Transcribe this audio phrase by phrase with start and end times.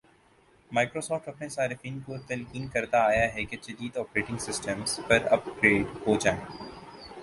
[0.71, 5.97] Microsoft اپنے صارفین کو تلقین کرتا آیا ہے کہ جدید آپریٹنگ سسٹمز پر اپ گریڈ
[6.07, 6.39] ہوجائیں